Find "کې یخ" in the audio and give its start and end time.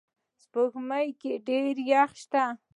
1.21-2.11